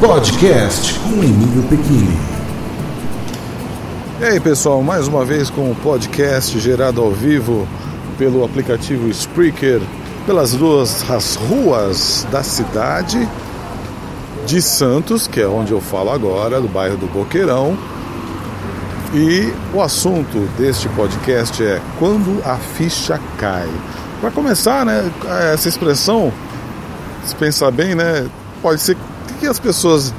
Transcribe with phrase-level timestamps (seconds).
[0.00, 2.18] Podcast com Emílio Pequini.
[4.20, 7.66] E aí pessoal, mais uma vez com o podcast gerado ao vivo
[8.18, 9.80] pelo aplicativo Spreaker,
[10.26, 13.26] pelas duas as ruas da cidade
[14.44, 17.74] de Santos, que é onde eu falo agora, do bairro do Boqueirão.
[19.14, 23.68] E o assunto deste podcast é quando a ficha cai.
[24.20, 25.10] Para começar, né,
[25.54, 26.30] essa expressão,
[27.24, 28.28] se pensar bem, né,
[28.60, 28.96] pode ser
[29.36, 30.12] que as pessoas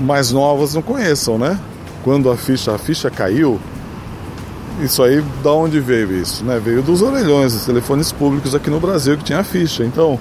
[0.00, 1.58] mais novas não conheçam, né?
[2.04, 3.60] Quando a ficha, a ficha caiu,
[4.80, 6.60] isso aí da onde veio isso, né?
[6.62, 9.84] Veio dos orelhões, dos telefones públicos aqui no Brasil que tinha a ficha.
[9.84, 10.18] Então,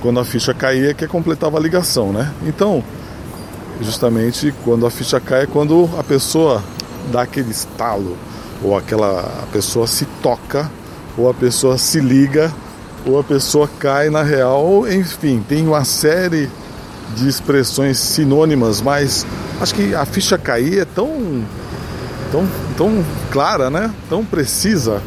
[0.00, 2.32] quando a ficha caía é que completava a ligação, né?
[2.46, 2.82] Então,
[3.80, 6.62] justamente quando a ficha cai é quando a pessoa
[7.10, 8.16] dá aquele estalo,
[8.62, 10.70] ou aquela a pessoa se toca,
[11.18, 12.52] ou a pessoa se liga,
[13.06, 16.48] ou a pessoa cai na real, enfim, tem uma série
[17.16, 19.26] de expressões sinônimas, mas
[19.60, 21.44] acho que a ficha cair é tão,
[22.32, 23.90] tão, tão clara, né?
[24.08, 25.00] Tão precisa.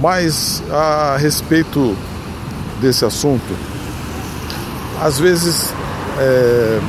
[0.00, 1.96] Mas a respeito
[2.80, 3.54] desse assunto,
[5.00, 5.72] às vezes
[6.18, 6.80] é,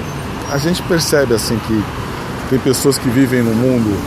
[0.51, 1.83] a gente percebe assim que
[2.49, 3.97] tem pessoas que vivem no mundo,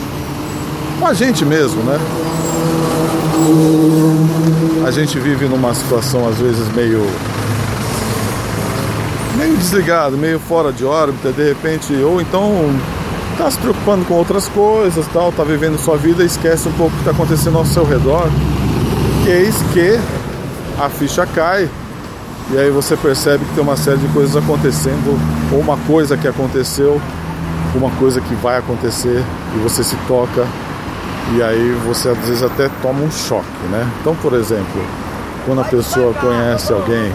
[0.99, 1.99] com a gente mesmo, né?
[4.87, 7.07] A gente vive numa situação às vezes meio
[9.41, 12.53] meio desligado, meio fora de órbita, de repente, ou então
[13.39, 16.97] tá se preocupando com outras coisas, tal, tá vivendo sua vida esquece um pouco o
[16.97, 18.29] que está acontecendo ao seu redor.
[19.27, 19.99] Eis que
[20.79, 21.69] a ficha cai
[22.51, 25.19] e aí você percebe que tem uma série de coisas acontecendo,
[25.51, 27.01] ou uma coisa que aconteceu,
[27.75, 29.25] uma coisa que vai acontecer
[29.57, 30.47] e você se toca
[31.35, 33.89] e aí você às vezes até toma um choque, né?
[34.01, 34.85] Então, por exemplo,
[35.47, 37.11] quando a pessoa conhece alguém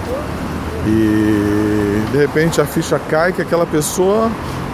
[0.87, 4.29] e de repente a ficha cai que aquela pessoa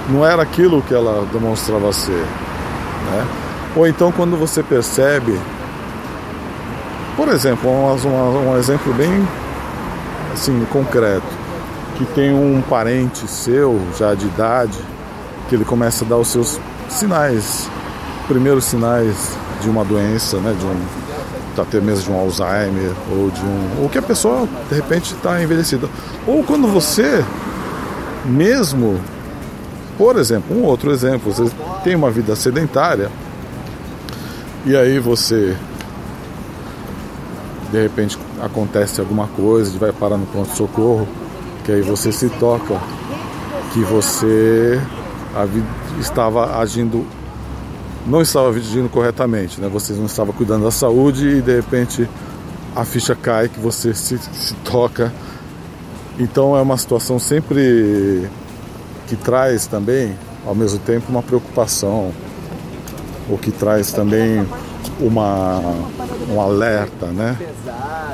[0.10, 2.12] não era aquilo que ela demonstrava ser.
[2.12, 3.28] Né?
[3.76, 5.40] Ou então quando você percebe,
[7.16, 9.28] por exemplo, um, um, exemplo bem
[10.34, 11.28] assim concreto,
[11.98, 14.78] que tem um parente seu já de idade
[15.48, 16.60] que ele começa a dar os seus
[16.90, 17.70] sinais,
[18.28, 21.11] primeiros sinais de uma doença, né, de um
[21.60, 25.42] até mesmo de um Alzheimer ou de um ou que a pessoa de repente está
[25.42, 25.90] envelhecida.
[26.26, 27.24] Ou quando você
[28.26, 29.00] mesmo
[29.98, 31.52] por exemplo um outro exemplo você
[31.84, 33.10] tem uma vida sedentária
[34.66, 35.58] e aí você
[37.72, 41.08] de repente acontece alguma coisa vai parar no ponto de socorro
[41.64, 42.80] que aí você se toca
[43.74, 44.80] que você
[46.00, 47.06] estava agindo
[48.06, 49.70] não estava agindo corretamente, né?
[49.70, 52.10] Você não estava cuidando da saúde e de repente
[52.76, 55.14] a ficha cai que você se, se toca.
[56.20, 58.28] Então é uma situação sempre
[59.08, 62.12] que traz também, ao mesmo tempo, uma preocupação,
[63.30, 64.46] ou que traz também
[65.00, 65.62] uma,
[66.30, 67.38] um alerta, né?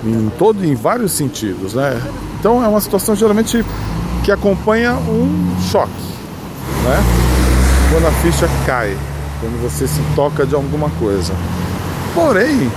[0.04, 2.02] Em todo, em vários sentidos, né?
[2.40, 3.66] Então é uma situação geralmente
[4.24, 5.92] que acompanha um choque,
[6.84, 7.04] né?
[7.92, 8.98] Quando a ficha cai
[9.40, 11.34] quando você se toca de alguma coisa.
[12.14, 12.72] Porém,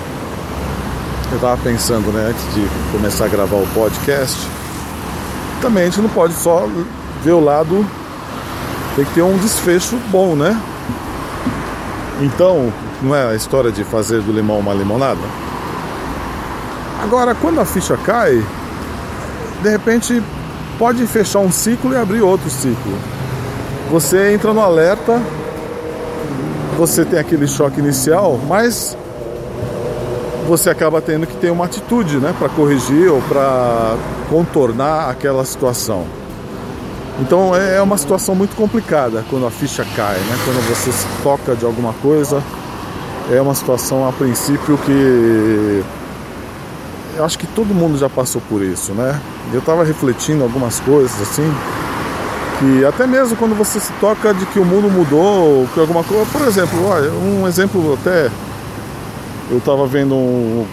[1.31, 4.47] eu estava pensando, né, antes de começar a gravar o podcast,
[5.61, 6.69] também a gente não pode só
[7.23, 7.87] ver o lado,
[8.97, 10.61] tem que ter um desfecho bom, né?
[12.21, 12.73] Então,
[13.03, 15.21] não é a história de fazer do limão uma limonada?
[17.03, 18.45] Agora, quando a ficha cai,
[19.63, 20.23] de repente
[20.79, 22.99] pode fechar um ciclo e abrir outro ciclo.
[23.91, 25.21] Você entra no alerta
[26.77, 28.97] você tem aquele choque inicial, mas
[30.47, 33.97] você acaba tendo que ter uma atitude, né, para corrigir ou para
[34.29, 36.07] contornar aquela situação.
[37.21, 40.39] Então é, é uma situação muito complicada quando a ficha cai, né?
[40.45, 42.43] Quando você se toca de alguma coisa,
[43.31, 45.85] é uma situação a princípio que
[47.17, 49.21] eu acho que todo mundo já passou por isso, né?
[49.53, 51.45] Eu estava refletindo algumas coisas assim,
[52.61, 56.27] que até mesmo quando você se toca de que o mundo mudou, que alguma coisa,
[56.31, 56.79] por exemplo,
[57.25, 58.31] um exemplo até
[59.51, 60.67] eu estava vendo um,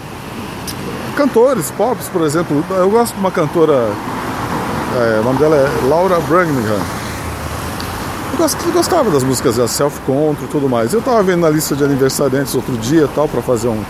[1.16, 3.90] cantores, pops, por exemplo, eu gosto de uma cantora,
[4.96, 6.80] é, o nome dela é Laura Branigan.
[8.38, 10.92] Eu gostava das músicas da Self Control e tudo mais.
[10.92, 13.82] Eu estava vendo na lista de aniversariantes outro dia tal para fazer um,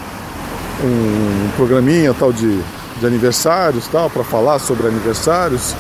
[0.83, 2.59] um programinha tal de,
[2.99, 5.75] de aniversários tal para falar sobre aniversários.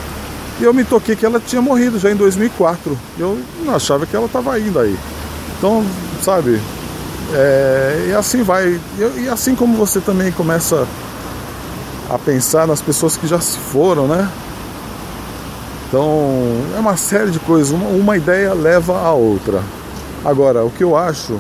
[0.60, 2.98] E eu me toquei que ela tinha morrido já em 2004.
[3.18, 4.96] Eu não achava que ela estava ainda aí.
[5.56, 5.84] Então,
[6.22, 6.60] sabe,
[7.32, 8.80] é, e assim vai.
[8.98, 10.86] E, e, assim como você também começa
[12.08, 14.28] a pensar nas pessoas que já se foram, né?
[15.86, 16.42] Então
[16.76, 19.62] é uma série de coisas, uma, uma ideia leva a outra.
[20.24, 21.38] Agora, o que eu acho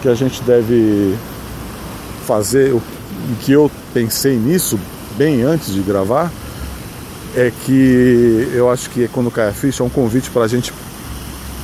[0.00, 1.16] que a gente deve
[2.26, 2.82] fazer, o
[3.40, 4.78] que eu pensei nisso
[5.16, 6.30] bem antes de gravar,
[7.36, 10.72] é que eu acho que quando cai a ficha é um convite para a gente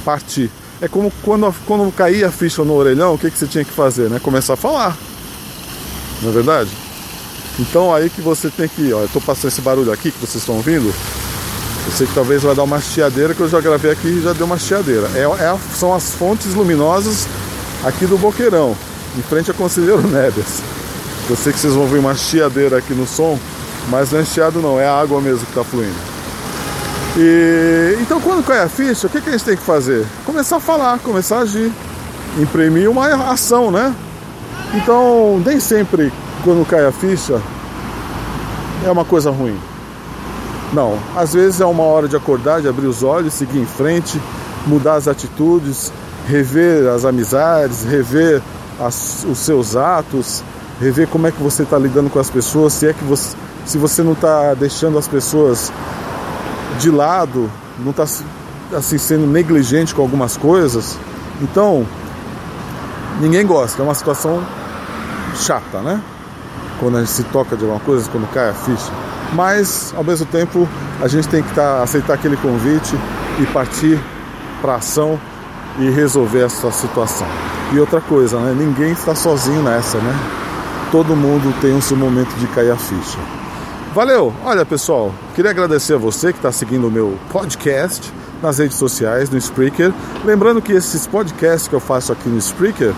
[0.05, 0.51] partir.
[0.81, 3.73] É como quando, quando caía a ficha no orelhão, o que, que você tinha que
[3.73, 4.09] fazer?
[4.09, 4.21] Né?
[4.21, 4.97] Começar a falar.
[6.23, 6.71] Não é verdade?
[7.59, 8.93] Então aí que você tem que.
[8.93, 10.87] Ó, eu estou passando esse barulho aqui que vocês estão ouvindo.
[10.87, 14.33] Eu sei que talvez vai dar uma chiadeira, que eu já gravei aqui e já
[14.33, 15.09] deu uma chiadeira.
[15.15, 17.27] É, é, são as fontes luminosas
[17.85, 18.77] aqui do Boqueirão,
[19.17, 20.63] em frente ao Conselheiro Neves.
[21.29, 23.39] Eu sei que vocês vão ver uma chiadeira aqui no som,
[23.91, 25.95] mas não é chiado não, é a água mesmo que está fluindo.
[27.17, 30.07] E então quando cai a ficha, o que, que a gente tem que fazer?
[30.25, 31.73] Começar a falar, começar a agir,
[32.39, 33.95] imprimir uma ação, né?
[34.75, 36.13] Então nem sempre
[36.45, 37.41] quando cai a ficha
[38.85, 39.59] é uma coisa ruim.
[40.73, 44.21] Não, às vezes é uma hora de acordar, de abrir os olhos, seguir em frente,
[44.67, 45.91] mudar as atitudes,
[46.27, 48.43] rever as amizades, rever
[48.79, 50.43] as, os seus atos,
[50.79, 53.35] rever como é que você está lidando com as pessoas, se é que você,
[53.69, 55.71] se você não está deixando as pessoas
[56.79, 58.05] de lado, não está
[58.75, 60.99] assim sendo negligente com algumas coisas.
[61.43, 61.87] Então,
[63.21, 64.43] ninguém gosta, é uma situação
[65.35, 66.01] chata, né?
[66.81, 68.91] Quando a gente se toca de alguma coisa, quando cai a ficha.
[69.35, 70.67] Mas, ao mesmo tempo,
[71.03, 72.99] a gente tem que tá, aceitar aquele convite
[73.39, 74.01] e partir
[74.63, 75.21] para ação
[75.79, 77.27] e resolver essa situação.
[77.75, 78.57] E outra coisa, né?
[78.59, 80.19] Ninguém está sozinho nessa, né?
[80.91, 83.19] Todo mundo tem o seu momento de cair a ficha.
[83.95, 84.33] Valeu!
[84.45, 88.13] Olha pessoal, queria agradecer a você que está seguindo o meu podcast
[88.43, 89.93] nas redes sociais, no Spreaker.
[90.25, 92.93] Lembrando que esses podcasts que eu faço aqui no Spreaker,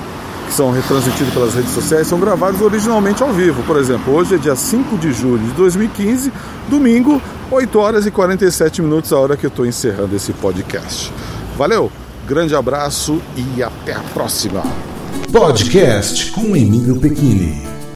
[0.47, 3.63] que são retransmitidos pelas redes sociais, são gravados originalmente ao vivo.
[3.63, 6.33] Por exemplo, hoje é dia 5 de julho de 2015,
[6.69, 11.13] domingo, 8 horas e 47 minutos, a hora que eu estou encerrando esse podcast.
[11.57, 11.91] Valeu!
[12.27, 14.63] Grande abraço e até a próxima.
[15.33, 17.80] Podcast com Emílio Pequini.